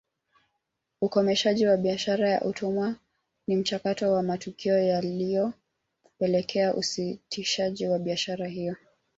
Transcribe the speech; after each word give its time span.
Ukomeshaji 1.01 1.67
wa 1.67 1.77
biashara 1.77 2.29
ya 2.29 2.41
utumwa 2.41 2.95
ni 3.47 3.55
mchakato 3.55 4.11
wa 4.13 4.23
matukio 4.23 4.79
yaliyopelekea 4.79 6.73
usitishaji 6.73 7.87
wa 7.87 7.99
biashara 7.99 8.47
hiyo 8.47 8.75